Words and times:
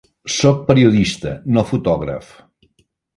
Soc 0.35 0.61
periodista, 0.69 1.33
no 1.57 1.65
fotògraf. 1.73 2.31